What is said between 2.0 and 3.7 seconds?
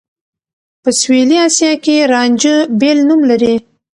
رانجه بېل نوم لري.